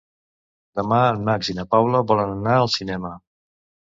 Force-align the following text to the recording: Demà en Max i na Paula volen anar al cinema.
Demà 0.79 1.01
en 1.09 1.19
Max 1.27 1.51
i 1.53 1.55
na 1.59 1.67
Paula 1.75 2.01
volen 2.13 2.33
anar 2.37 2.57
al 2.63 2.69
cinema. 2.79 3.15